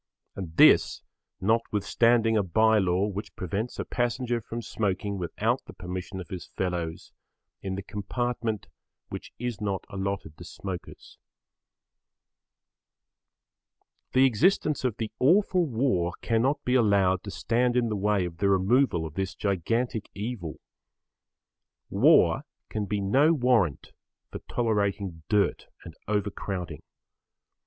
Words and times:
And 0.35 0.57
this, 0.57 1.03
notwithstanding 1.39 2.35
a 2.35 2.41
bye 2.41 2.79
law 2.79 3.05
which 3.05 3.35
prevents 3.35 3.77
a 3.77 3.85
passenger 3.85 4.41
from 4.41 4.63
smoking 4.63 5.19
without 5.19 5.63
the 5.65 5.73
permission 5.73 6.19
of 6.19 6.29
his 6.29 6.47
fellows 6.47 7.11
in 7.61 7.75
the 7.75 7.83
compartment 7.83 8.65
which 9.09 9.31
is 9.37 9.61
not 9.61 9.85
allotted 9.89 10.37
to 10.39 10.43
smokers. 10.43 11.19
The 14.13 14.25
existence 14.25 14.83
of 14.83 14.97
the 14.97 15.11
awful 15.19 15.67
war 15.67 16.13
cannot 16.23 16.63
be 16.65 16.73
allowed 16.73 17.21
to 17.25 17.29
stand 17.29 17.77
in 17.77 17.89
the 17.89 17.95
way 17.95 18.25
of 18.25 18.37
the 18.37 18.49
removal 18.49 19.05
of 19.05 19.13
this 19.13 19.35
gigantic 19.35 20.09
evil. 20.15 20.59
War 21.91 22.41
can 22.69 22.85
be 22.87 23.01
no 23.01 23.33
warrant 23.33 23.91
for 24.31 24.39
tolerating 24.49 25.21
dirt 25.29 25.67
and 25.85 25.93
overcrowding. 26.07 26.81